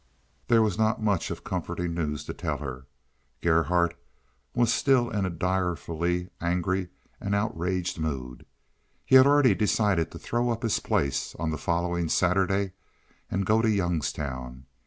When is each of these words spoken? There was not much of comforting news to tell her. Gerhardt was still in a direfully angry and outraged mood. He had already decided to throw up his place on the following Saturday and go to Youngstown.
There 0.47 0.63
was 0.63 0.79
not 0.79 0.99
much 0.99 1.29
of 1.29 1.43
comforting 1.43 1.93
news 1.93 2.23
to 2.23 2.33
tell 2.33 2.57
her. 2.57 2.87
Gerhardt 3.41 3.95
was 4.55 4.73
still 4.73 5.11
in 5.11 5.27
a 5.27 5.29
direfully 5.29 6.31
angry 6.41 6.89
and 7.19 7.35
outraged 7.35 7.99
mood. 7.99 8.47
He 9.05 9.13
had 9.13 9.27
already 9.27 9.53
decided 9.53 10.09
to 10.09 10.17
throw 10.17 10.49
up 10.49 10.63
his 10.63 10.79
place 10.79 11.35
on 11.35 11.51
the 11.51 11.57
following 11.59 12.09
Saturday 12.09 12.71
and 13.29 13.45
go 13.45 13.61
to 13.61 13.69
Youngstown. 13.69 14.65